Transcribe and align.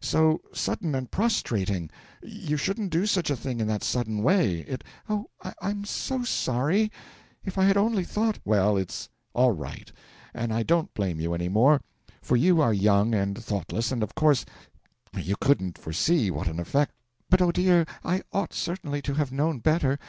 So 0.00 0.40
sudden 0.52 0.92
and 0.96 1.08
prostrating. 1.08 1.88
You 2.20 2.56
shouldn't 2.56 2.90
do 2.90 3.06
such 3.06 3.30
a 3.30 3.36
thing 3.36 3.60
in 3.60 3.68
that 3.68 3.84
sudden 3.84 4.24
way. 4.24 4.62
It' 4.66 4.82
'Oh, 5.08 5.26
I'm 5.62 5.84
so 5.84 6.24
sorry! 6.24 6.90
If 7.44 7.58
I 7.58 7.64
had 7.66 7.76
only 7.76 8.02
thought' 8.02 8.40
'Well, 8.44 8.76
it's 8.76 9.08
all 9.34 9.52
right, 9.52 9.92
and 10.34 10.52
I 10.52 10.64
don't 10.64 10.92
blame 10.94 11.20
you 11.20 11.32
any 11.32 11.48
more, 11.48 11.80
for 12.20 12.34
you 12.36 12.60
are 12.60 12.74
young 12.74 13.14
and 13.14 13.38
thoughtless, 13.40 13.92
and 13.92 14.02
of 14.02 14.16
course 14.16 14.44
you 15.16 15.36
couldn't 15.40 15.78
foresee 15.78 16.28
what 16.28 16.48
an 16.48 16.58
effect' 16.58 16.92
'But 17.30 17.40
oh, 17.40 17.52
dear, 17.52 17.86
I 18.04 18.22
ought 18.32 18.52
certainly 18.52 19.00
to 19.02 19.14
have 19.14 19.30
known 19.30 19.60
better. 19.60 20.00